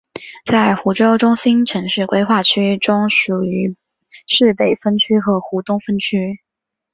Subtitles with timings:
[0.45, 3.75] 在湖州中心城市规划区中属于
[4.25, 6.39] 市北分区和湖东分区。